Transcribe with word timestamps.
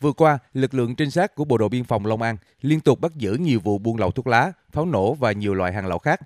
Vừa 0.00 0.12
qua, 0.12 0.38
lực 0.52 0.74
lượng 0.74 0.94
trinh 0.94 1.10
sát 1.10 1.34
của 1.34 1.44
Bộ 1.44 1.58
đội 1.58 1.68
Biên 1.68 1.84
phòng 1.84 2.06
Long 2.06 2.22
An 2.22 2.36
liên 2.60 2.80
tục 2.80 3.00
bắt 3.00 3.12
giữ 3.16 3.34
nhiều 3.34 3.60
vụ 3.60 3.78
buôn 3.78 3.96
lậu 3.96 4.10
thuốc 4.10 4.26
lá, 4.26 4.52
pháo 4.72 4.86
nổ 4.86 5.14
và 5.14 5.32
nhiều 5.32 5.54
loại 5.54 5.72
hàng 5.72 5.86
lậu 5.86 5.98
khác. 5.98 6.20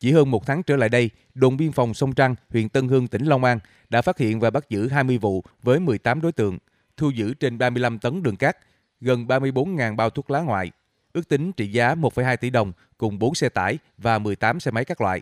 Chỉ 0.00 0.12
hơn 0.12 0.30
một 0.30 0.46
tháng 0.46 0.62
trở 0.62 0.76
lại 0.76 0.88
đây, 0.88 1.10
đồn 1.34 1.56
biên 1.56 1.72
phòng 1.72 1.94
Sông 1.94 2.14
Trăng, 2.14 2.34
huyện 2.50 2.68
Tân 2.68 2.88
Hương, 2.88 3.06
tỉnh 3.06 3.26
Long 3.26 3.44
An 3.44 3.58
đã 3.90 4.02
phát 4.02 4.18
hiện 4.18 4.40
và 4.40 4.50
bắt 4.50 4.70
giữ 4.70 4.88
20 4.88 5.18
vụ 5.18 5.44
với 5.62 5.80
18 5.80 6.20
đối 6.20 6.32
tượng, 6.32 6.58
thu 6.96 7.10
giữ 7.10 7.34
trên 7.34 7.58
35 7.58 7.98
tấn 7.98 8.22
đường 8.22 8.36
cát, 8.36 8.56
gần 9.00 9.26
34.000 9.26 9.96
bao 9.96 10.10
thuốc 10.10 10.30
lá 10.30 10.40
ngoại, 10.40 10.70
ước 11.12 11.28
tính 11.28 11.52
trị 11.52 11.66
giá 11.66 11.94
1,2 11.94 12.36
tỷ 12.36 12.50
đồng 12.50 12.72
cùng 12.98 13.18
4 13.18 13.34
xe 13.34 13.48
tải 13.48 13.78
và 13.98 14.18
18 14.18 14.60
xe 14.60 14.70
máy 14.70 14.84
các 14.84 15.00
loại. 15.00 15.20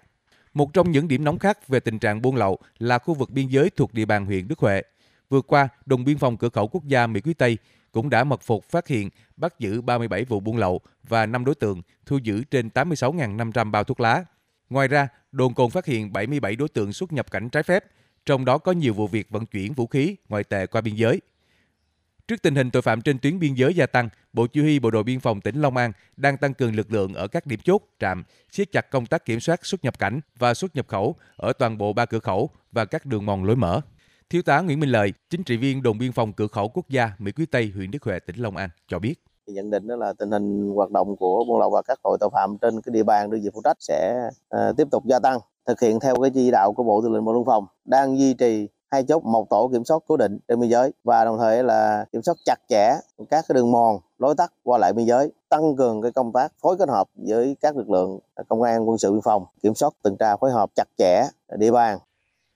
Một 0.55 0.73
trong 0.73 0.91
những 0.91 1.09
điểm 1.09 1.25
nóng 1.25 1.39
khác 1.39 1.69
về 1.69 1.81
tình 1.81 1.99
trạng 1.99 2.23
buôn 2.23 2.37
lậu 2.37 2.59
là 2.79 2.99
khu 2.99 3.15
vực 3.15 3.31
biên 3.31 3.49
giới 3.49 3.71
thuộc 3.71 3.95
địa 3.95 4.05
bàn 4.05 4.27
huyện 4.27 4.49
Đức 4.49 4.59
Huệ. 4.59 4.83
Vừa 5.33 5.43
qua, 5.43 5.69
đồn 5.87 6.05
biên 6.05 6.19
phòng 6.19 6.37
cửa 6.37 6.49
khẩu 6.49 6.69
quốc 6.69 6.85
gia 6.87 7.07
Mỹ 7.07 7.21
Quý 7.21 7.35
Tây 7.35 7.59
cũng 7.93 8.11
đã 8.11 8.25
mật 8.25 8.43
phục 8.43 8.65
phát 8.71 8.89
hiện, 8.89 9.11
bắt 9.37 9.59
giữ 9.59 9.81
37 9.81 10.25
vụ 10.25 10.41
buôn 10.41 10.57
lậu 10.57 10.81
và 11.09 11.27
5 11.27 11.45
đối 11.45 11.55
tượng, 11.55 11.83
thu 12.07 12.19
giữ 12.23 12.45
trên 12.45 12.69
86.500 12.75 13.71
bao 13.71 13.85
thuốc 13.85 14.01
lá. 14.01 14.25
Ngoài 14.71 14.89
ra, 14.89 15.09
đồn 15.33 15.55
còn 15.55 15.71
phát 15.71 15.87
hiện 15.87 16.13
77 16.13 16.57
đối 16.57 16.69
tượng 16.69 16.93
xuất 16.93 17.13
nhập 17.13 17.31
cảnh 17.31 17.49
trái 17.49 17.63
phép, 17.63 17.85
trong 18.27 18.45
đó 18.45 18.59
có 18.59 18.73
nhiều 18.73 18.95
vụ 18.95 19.07
việc 19.07 19.31
vận 19.31 19.47
chuyển 19.47 19.73
vũ 19.73 19.87
khí, 19.87 20.17
ngoại 20.29 20.45
tệ 20.45 20.67
qua 20.67 20.81
biên 20.81 20.95
giới. 20.95 21.21
Trước 22.29 22.43
tình 22.43 22.55
hình 22.55 22.71
tội 22.71 22.83
phạm 22.83 23.03
trên 23.03 23.19
tuyến 23.19 23.39
biên 23.39 23.55
giới 23.55 23.75
gia 23.75 23.87
tăng, 23.87 24.09
Bộ 24.33 24.47
Chỉ 24.47 24.61
huy 24.61 24.79
Bộ 24.79 24.91
đội 24.91 25.03
Biên 25.03 25.21
phòng 25.21 25.41
tỉnh 25.41 25.61
Long 25.61 25.77
An 25.77 25.93
đang 26.17 26.37
tăng 26.37 26.55
cường 26.55 26.75
lực 26.75 26.93
lượng 26.93 27.15
ở 27.15 27.29
các 27.29 27.47
điểm 27.47 27.61
chốt, 27.65 27.83
trạm, 28.01 28.25
siết 28.51 28.73
chặt 28.73 28.91
công 28.91 29.07
tác 29.07 29.25
kiểm 29.25 29.41
soát 29.41 29.67
xuất 29.67 29.85
nhập 29.85 29.99
cảnh 29.99 30.21
và 30.39 30.55
xuất 30.55 30.77
nhập 30.77 30.89
khẩu 30.89 31.17
ở 31.37 31.53
toàn 31.53 31.79
bộ 31.79 31.93
ba 31.93 32.07
cửa 32.07 32.19
khẩu 32.19 32.51
và 32.73 32.85
các 32.85 33.07
đường 33.07 33.27
mòn 33.27 33.45
lối 33.45 33.57
mở. 33.57 33.81
Thiếu 34.33 34.43
tá 34.43 34.61
Nguyễn 34.61 34.81
Minh 34.81 34.91
Lợi, 34.91 35.13
chính 35.31 35.45
trị 35.45 35.57
viên 35.57 35.83
đồn 35.83 35.99
biên 35.99 36.13
phòng 36.13 36.33
cửa 36.33 36.47
khẩu 36.47 36.69
quốc 36.69 36.89
gia 36.89 37.11
Mỹ 37.19 37.33
Quý 37.33 37.47
Tây, 37.47 37.73
huyện 37.75 37.91
Đức 37.91 38.03
Huệ, 38.03 38.19
tỉnh 38.21 38.37
Long 38.37 38.57
An 38.57 38.71
cho 38.89 38.99
biết. 38.99 39.15
nhận 39.47 39.71
định 39.71 39.87
đó 39.87 39.97
là 39.97 40.13
tình 40.19 40.31
hình 40.31 40.71
hoạt 40.75 40.91
động 40.91 41.17
của 41.17 41.45
buôn 41.49 41.61
lậu 41.61 41.71
và 41.71 41.83
các 41.83 41.99
tội 42.03 42.17
tội 42.21 42.31
phạm 42.33 42.59
trên 42.59 42.81
cái 42.81 42.91
địa 42.93 43.03
bàn 43.03 43.31
đơn 43.31 43.41
vị 43.41 43.51
phụ 43.55 43.61
trách 43.65 43.77
sẽ 43.81 44.29
uh, 44.57 44.77
tiếp 44.77 44.89
tục 44.91 45.05
gia 45.07 45.19
tăng 45.19 45.39
thực 45.67 45.81
hiện 45.81 46.01
theo 46.01 46.15
cái 46.23 46.31
chỉ 46.35 46.51
đạo 46.51 46.73
của 46.73 46.83
bộ 46.83 47.03
tư 47.03 47.09
lệnh 47.09 47.25
bộ 47.25 47.33
đội 47.33 47.41
biên 47.41 47.47
phòng 47.47 47.67
đang 47.85 48.19
duy 48.19 48.35
trì 48.35 48.69
hai 48.91 49.05
chốt 49.05 49.25
một 49.25 49.51
tổ 49.51 49.71
kiểm 49.73 49.85
soát 49.85 49.99
cố 50.07 50.17
định 50.17 50.39
trên 50.49 50.61
biên 50.61 50.71
giới 50.71 50.93
và 51.05 51.25
đồng 51.25 51.39
thời 51.39 51.65
là 51.65 52.05
kiểm 52.13 52.23
soát 52.23 52.35
chặt 52.45 52.57
chẽ 52.69 52.95
các 53.31 53.45
cái 53.49 53.55
đường 53.55 53.71
mòn 53.71 53.99
lối 54.19 54.35
tắt 54.35 54.53
qua 54.63 54.79
lại 54.79 54.93
biên 54.93 55.07
giới 55.07 55.33
tăng 55.49 55.77
cường 55.77 56.03
cái 56.03 56.13
công 56.13 56.33
tác 56.33 56.53
phối 56.63 56.77
kết 56.79 56.89
hợp 56.89 57.09
với 57.15 57.57
các 57.61 57.77
lực 57.77 57.91
lượng 57.91 58.19
công 58.49 58.63
an 58.63 58.89
quân 58.89 58.99
sự 58.99 59.13
biên 59.13 59.23
phòng 59.25 59.45
kiểm 59.63 59.75
soát 59.75 59.93
tuần 60.03 60.17
tra 60.17 60.37
phối 60.37 60.51
hợp 60.51 60.71
chặt 60.77 60.89
chẽ 60.99 61.25
địa 61.59 61.71
bàn 61.71 61.99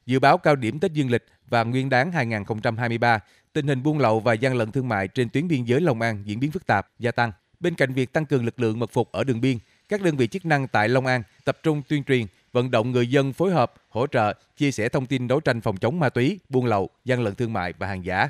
Dự 0.07 0.19
báo 0.19 0.39
cao 0.39 0.57
điểm 0.57 0.81
Tết 0.81 0.93
Dương 0.93 1.11
lịch 1.11 1.25
và 1.49 1.65
Nguyên 1.65 1.89
đán 1.89 2.13
2023, 2.13 3.19
tình 3.53 3.67
hình 3.67 3.83
buôn 3.83 3.99
lậu 3.99 4.21
và 4.21 4.33
gian 4.33 4.57
lận 4.57 4.73
thương 4.73 4.89
mại 4.89 5.09
trên 5.09 5.29
tuyến 5.29 5.49
biên 5.49 5.65
giới 5.65 5.81
Long 5.81 6.01
An 6.01 6.23
diễn 6.25 6.41
biến 6.41 6.51
phức 6.51 6.67
tạp, 6.67 6.89
gia 6.99 7.13
tăng. 7.13 7.33
Bên 7.61 7.75
cạnh 7.75 7.93
việc 7.93 8.13
tăng 8.13 8.27
cường 8.27 8.45
lực 8.45 8.61
lượng 8.61 8.79
mật 8.79 8.91
phục 8.93 9.13
ở 9.13 9.25
đường 9.25 9.41
biên, 9.41 9.59
các 9.89 10.03
đơn 10.03 10.17
vị 10.17 10.27
chức 10.27 10.47
năng 10.47 10.69
tại 10.69 10.89
Long 10.89 11.07
An 11.07 11.23
tập 11.45 11.59
trung 11.63 11.83
tuyên 11.89 12.05
truyền, 12.05 12.27
vận 12.53 12.71
động 12.71 12.93
người 12.93 13.07
dân 13.07 13.33
phối 13.33 13.53
hợp, 13.53 13.73
hỗ 13.89 14.07
trợ, 14.07 14.33
chia 14.57 14.71
sẻ 14.71 14.89
thông 14.89 15.07
tin 15.07 15.29
đấu 15.29 15.41
tranh 15.41 15.61
phòng 15.61 15.77
chống 15.77 16.01
ma 16.01 16.09
túy, 16.09 16.39
buôn 16.49 16.67
lậu, 16.67 16.91
gian 17.05 17.23
lận 17.23 17.35
thương 17.35 17.53
mại 17.53 17.73
và 17.79 17.87
hàng 17.87 18.05
giả. 18.05 18.29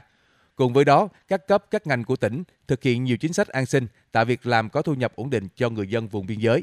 Cùng 0.56 0.72
với 0.72 0.84
đó, 0.84 1.08
các 1.28 1.46
cấp, 1.46 1.64
các 1.70 1.86
ngành 1.86 2.04
của 2.04 2.16
tỉnh 2.16 2.42
thực 2.68 2.82
hiện 2.82 3.04
nhiều 3.04 3.16
chính 3.16 3.32
sách 3.32 3.48
an 3.48 3.66
sinh, 3.66 3.86
tạo 4.12 4.24
việc 4.24 4.46
làm 4.46 4.70
có 4.70 4.82
thu 4.82 4.94
nhập 4.94 5.12
ổn 5.16 5.30
định 5.30 5.48
cho 5.56 5.70
người 5.70 5.86
dân 5.86 6.08
vùng 6.08 6.26
biên 6.26 6.38
giới. 6.38 6.62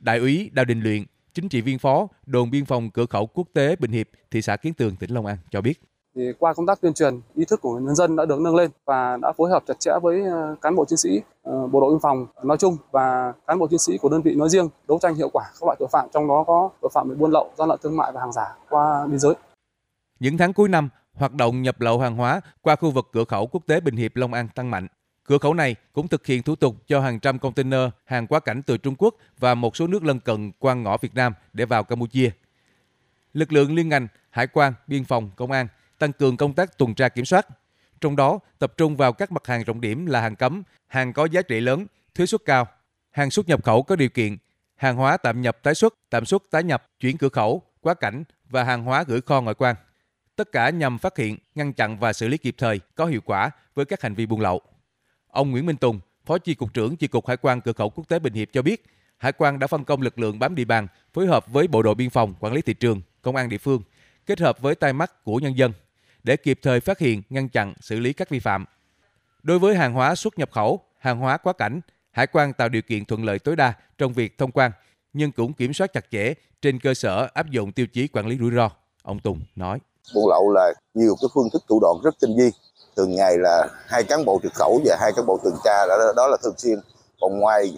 Đại 0.00 0.18
úy 0.18 0.50
Đào 0.52 0.64
Đình 0.64 0.82
Luyện, 0.82 1.04
chính 1.34 1.48
trị 1.48 1.60
viên 1.60 1.78
phó 1.78 2.08
đồn 2.26 2.50
biên 2.50 2.64
phòng 2.64 2.90
cửa 2.90 3.06
khẩu 3.06 3.26
quốc 3.26 3.48
tế 3.54 3.76
Bình 3.76 3.90
Hiệp, 3.90 4.08
thị 4.30 4.42
xã 4.42 4.56
Kiến 4.56 4.74
Tường, 4.74 4.96
tỉnh 4.96 5.10
Long 5.10 5.26
An 5.26 5.36
cho 5.50 5.60
biết. 5.60 5.80
Thì 6.16 6.22
qua 6.38 6.54
công 6.54 6.66
tác 6.66 6.80
tuyên 6.80 6.94
truyền, 6.94 7.20
ý 7.34 7.44
thức 7.44 7.60
của 7.62 7.78
nhân 7.78 7.94
dân 7.94 8.16
đã 8.16 8.24
được 8.24 8.40
nâng 8.40 8.54
lên 8.56 8.70
và 8.84 9.16
đã 9.22 9.32
phối 9.36 9.50
hợp 9.50 9.62
chặt 9.66 9.80
chẽ 9.80 9.90
với 10.02 10.22
ờ, 10.22 10.56
cán 10.62 10.76
bộ 10.76 10.84
chiến 10.84 10.96
sĩ 10.96 11.20
ờ, 11.42 11.66
bộ 11.66 11.80
đội 11.80 11.90
biên 11.90 12.00
phòng 12.00 12.26
nói 12.42 12.56
chung 12.56 12.76
và 12.90 13.32
cán 13.46 13.58
bộ 13.58 13.66
chiến 13.66 13.78
sĩ 13.78 13.98
của 13.98 14.08
đơn 14.08 14.22
vị 14.22 14.34
nói 14.34 14.48
riêng 14.48 14.68
đấu 14.88 14.98
tranh 15.02 15.14
hiệu 15.14 15.28
quả 15.32 15.44
các 15.44 15.62
loại 15.62 15.76
tội 15.78 15.88
phạm 15.92 16.08
trong 16.12 16.28
đó 16.28 16.44
có 16.46 16.70
tội 16.80 16.90
phạm 16.94 17.08
về 17.08 17.14
buôn 17.14 17.30
lậu, 17.30 17.50
gian 17.58 17.68
lận 17.68 17.78
thương 17.82 17.96
mại 17.96 18.12
và 18.12 18.20
hàng 18.20 18.32
giả 18.32 18.56
qua 18.68 19.06
biên 19.06 19.18
giới. 19.18 19.34
Những 20.20 20.38
tháng 20.38 20.52
cuối 20.52 20.68
năm, 20.68 20.88
hoạt 21.14 21.34
động 21.34 21.62
nhập 21.62 21.80
lậu 21.80 21.98
hàng 21.98 22.16
hóa 22.16 22.40
qua 22.62 22.76
khu 22.76 22.90
vực 22.90 23.08
cửa 23.12 23.24
khẩu 23.24 23.46
quốc 23.46 23.66
tế 23.66 23.80
Bình 23.80 23.96
Hiệp 23.96 24.16
Long 24.16 24.32
An 24.32 24.48
tăng 24.54 24.70
mạnh. 24.70 24.86
Cửa 25.30 25.38
khẩu 25.38 25.54
này 25.54 25.76
cũng 25.92 26.08
thực 26.08 26.26
hiện 26.26 26.42
thủ 26.42 26.56
tục 26.56 26.76
cho 26.86 27.00
hàng 27.00 27.20
trăm 27.20 27.38
container 27.38 27.80
hàng 28.04 28.26
quá 28.26 28.40
cảnh 28.40 28.62
từ 28.62 28.76
Trung 28.76 28.94
Quốc 28.98 29.14
và 29.38 29.54
một 29.54 29.76
số 29.76 29.86
nước 29.86 30.04
lân 30.04 30.20
cận 30.20 30.52
qua 30.58 30.74
ngõ 30.74 30.96
Việt 30.96 31.14
Nam 31.14 31.34
để 31.52 31.64
vào 31.64 31.84
Campuchia. 31.84 32.30
Lực 33.32 33.52
lượng 33.52 33.74
liên 33.74 33.88
ngành, 33.88 34.08
hải 34.30 34.46
quan, 34.46 34.72
biên 34.86 35.04
phòng, 35.04 35.30
công 35.36 35.50
an 35.50 35.68
tăng 35.98 36.12
cường 36.12 36.36
công 36.36 36.54
tác 36.54 36.78
tuần 36.78 36.94
tra 36.94 37.08
kiểm 37.08 37.24
soát. 37.24 37.46
Trong 38.00 38.16
đó 38.16 38.38
tập 38.58 38.72
trung 38.76 38.96
vào 38.96 39.12
các 39.12 39.32
mặt 39.32 39.46
hàng 39.46 39.64
trọng 39.64 39.80
điểm 39.80 40.06
là 40.06 40.20
hàng 40.20 40.36
cấm, 40.36 40.62
hàng 40.86 41.12
có 41.12 41.24
giá 41.24 41.42
trị 41.42 41.60
lớn, 41.60 41.86
thuế 42.14 42.26
suất 42.26 42.40
cao, 42.44 42.66
hàng 43.10 43.30
xuất 43.30 43.48
nhập 43.48 43.64
khẩu 43.64 43.82
có 43.82 43.96
điều 43.96 44.08
kiện, 44.08 44.36
hàng 44.76 44.96
hóa 44.96 45.16
tạm 45.16 45.42
nhập 45.42 45.58
tái 45.62 45.74
xuất, 45.74 45.94
tạm 46.10 46.24
xuất 46.24 46.42
tái 46.50 46.62
nhập, 46.62 46.86
chuyển 47.00 47.18
cửa 47.18 47.28
khẩu, 47.28 47.62
quá 47.80 47.94
cảnh 47.94 48.24
và 48.48 48.64
hàng 48.64 48.84
hóa 48.84 49.04
gửi 49.06 49.20
kho 49.20 49.40
ngoại 49.40 49.54
quan. 49.54 49.76
Tất 50.36 50.52
cả 50.52 50.70
nhằm 50.70 50.98
phát 50.98 51.16
hiện, 51.16 51.38
ngăn 51.54 51.72
chặn 51.72 51.98
và 51.98 52.12
xử 52.12 52.28
lý 52.28 52.38
kịp 52.38 52.54
thời, 52.58 52.80
có 52.94 53.06
hiệu 53.06 53.20
quả 53.24 53.50
với 53.74 53.84
các 53.84 54.02
hành 54.02 54.14
vi 54.14 54.26
buôn 54.26 54.40
lậu. 54.40 54.62
Ông 55.30 55.50
Nguyễn 55.50 55.66
Minh 55.66 55.76
Tùng, 55.76 56.00
Phó 56.24 56.38
Chi 56.38 56.54
cục 56.54 56.74
trưởng 56.74 56.96
Chi 56.96 57.06
cục 57.06 57.26
Hải 57.26 57.36
quan 57.36 57.60
cửa 57.60 57.72
khẩu 57.72 57.90
quốc 57.90 58.08
tế 58.08 58.18
Bình 58.18 58.34
Hiệp 58.34 58.48
cho 58.52 58.62
biết, 58.62 58.84
Hải 59.18 59.32
quan 59.32 59.58
đã 59.58 59.66
phân 59.66 59.84
công 59.84 60.02
lực 60.02 60.18
lượng 60.18 60.38
bám 60.38 60.54
địa 60.54 60.64
bàn, 60.64 60.86
phối 61.12 61.26
hợp 61.26 61.52
với 61.52 61.68
Bộ 61.68 61.82
đội 61.82 61.94
biên 61.94 62.10
phòng, 62.10 62.34
quản 62.40 62.52
lý 62.52 62.62
thị 62.62 62.74
trường, 62.74 63.00
công 63.22 63.36
an 63.36 63.48
địa 63.48 63.58
phương, 63.58 63.82
kết 64.26 64.40
hợp 64.40 64.60
với 64.60 64.74
tai 64.74 64.92
mắt 64.92 65.24
của 65.24 65.36
nhân 65.36 65.58
dân 65.58 65.72
để 66.22 66.36
kịp 66.36 66.58
thời 66.62 66.80
phát 66.80 66.98
hiện, 66.98 67.22
ngăn 67.30 67.48
chặn, 67.48 67.74
xử 67.80 68.00
lý 68.00 68.12
các 68.12 68.28
vi 68.28 68.40
phạm. 68.40 68.64
Đối 69.42 69.58
với 69.58 69.76
hàng 69.76 69.92
hóa 69.92 70.14
xuất 70.14 70.38
nhập 70.38 70.50
khẩu, 70.52 70.80
hàng 70.98 71.18
hóa 71.18 71.36
quá 71.36 71.52
cảnh, 71.52 71.80
Hải 72.12 72.26
quan 72.26 72.52
tạo 72.52 72.68
điều 72.68 72.82
kiện 72.82 73.04
thuận 73.04 73.24
lợi 73.24 73.38
tối 73.38 73.56
đa 73.56 73.72
trong 73.98 74.12
việc 74.12 74.38
thông 74.38 74.52
quan, 74.52 74.70
nhưng 75.12 75.32
cũng 75.32 75.52
kiểm 75.52 75.72
soát 75.72 75.92
chặt 75.92 76.04
chẽ 76.10 76.34
trên 76.62 76.78
cơ 76.78 76.94
sở 76.94 77.28
áp 77.34 77.50
dụng 77.50 77.72
tiêu 77.72 77.86
chí 77.86 78.08
quản 78.08 78.26
lý 78.26 78.38
rủi 78.38 78.50
ro. 78.50 78.70
Ông 79.02 79.18
Tùng 79.18 79.40
nói. 79.56 79.78
Buôn 80.14 80.28
lậu 80.28 80.50
là 80.52 80.72
nhiều 80.94 81.16
cái 81.20 81.28
phương 81.34 81.48
thức 81.52 81.62
thủ 81.68 81.80
đoạn 81.80 81.94
rất 82.04 82.14
tinh 82.20 82.36
vi. 82.38 82.50
Từng 83.00 83.16
ngày 83.16 83.38
là 83.38 83.68
hai 83.86 84.04
cán 84.04 84.24
bộ 84.24 84.40
trực 84.42 84.54
khẩu 84.54 84.80
và 84.84 84.96
hai 85.00 85.12
cán 85.16 85.26
bộ 85.26 85.38
tuần 85.42 85.54
tra 85.64 85.86
đó, 85.86 86.12
đó 86.16 86.28
là 86.28 86.36
thường 86.42 86.54
xuyên. 86.56 86.78
Còn 87.20 87.38
ngoài 87.40 87.72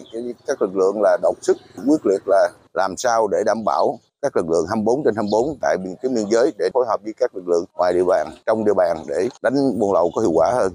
các 0.47 0.61
lực 0.61 0.75
lượng 0.75 1.01
là 1.01 1.17
đột 1.21 1.35
sức 1.41 1.57
quyết 1.87 2.05
liệt 2.05 2.21
là 2.25 2.49
làm 2.73 2.97
sao 2.97 3.27
để 3.27 3.37
đảm 3.45 3.63
bảo 3.65 3.99
các 4.21 4.35
lực 4.35 4.49
lượng 4.49 4.65
24 4.69 5.03
trên 5.05 5.15
24 5.15 5.57
tại 5.61 5.77
biên 5.83 5.95
cái 6.01 6.11
biên 6.15 6.25
giới 6.29 6.51
để 6.59 6.69
phối 6.73 6.85
hợp 6.87 6.99
với 7.03 7.13
các 7.17 7.35
lực 7.35 7.47
lượng 7.47 7.65
ngoài 7.73 7.93
địa 7.93 8.03
bàn, 8.07 8.27
trong 8.45 8.65
địa 8.65 8.73
bàn 8.77 8.97
để 9.07 9.29
đánh 9.41 9.79
buôn 9.79 9.93
lậu 9.93 10.11
có 10.15 10.21
hiệu 10.21 10.31
quả 10.31 10.51
hơn. 10.53 10.73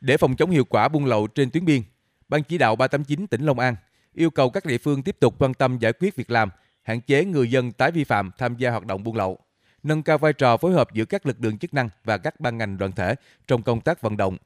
Để 0.00 0.16
phòng 0.16 0.36
chống 0.36 0.50
hiệu 0.50 0.64
quả 0.70 0.88
buôn 0.88 1.04
lậu 1.04 1.26
trên 1.26 1.50
tuyến 1.50 1.64
biên, 1.64 1.82
Ban 2.28 2.42
chỉ 2.42 2.58
đạo 2.58 2.76
389 2.76 3.26
tỉnh 3.26 3.42
Long 3.46 3.58
An 3.58 3.76
yêu 4.14 4.30
cầu 4.30 4.50
các 4.50 4.66
địa 4.66 4.78
phương 4.78 5.02
tiếp 5.02 5.16
tục 5.20 5.34
quan 5.38 5.54
tâm 5.54 5.78
giải 5.78 5.92
quyết 5.92 6.16
việc 6.16 6.30
làm, 6.30 6.50
hạn 6.82 7.00
chế 7.00 7.24
người 7.24 7.50
dân 7.50 7.72
tái 7.72 7.90
vi 7.90 8.04
phạm 8.04 8.30
tham 8.38 8.56
gia 8.56 8.70
hoạt 8.70 8.86
động 8.86 9.04
buôn 9.04 9.16
lậu, 9.16 9.38
nâng 9.86 10.02
cao 10.02 10.18
vai 10.18 10.32
trò 10.32 10.56
phối 10.56 10.72
hợp 10.72 10.92
giữa 10.92 11.04
các 11.04 11.26
lực 11.26 11.36
lượng 11.40 11.58
chức 11.58 11.74
năng 11.74 11.88
và 12.04 12.18
các 12.18 12.40
ban 12.40 12.58
ngành 12.58 12.78
đoàn 12.78 12.92
thể 12.92 13.14
trong 13.46 13.62
công 13.62 13.80
tác 13.80 14.00
vận 14.00 14.16
động, 14.16 14.36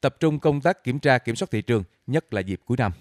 tập 0.00 0.16
trung 0.20 0.38
công 0.38 0.60
tác 0.60 0.84
kiểm 0.84 0.98
tra 0.98 1.18
kiểm 1.18 1.36
soát 1.36 1.48
thị 1.50 1.62
trường, 1.62 1.84
nhất 2.06 2.34
là 2.34 2.40
dịp 2.40 2.60
cuối 2.64 2.76
năm. 2.76 2.92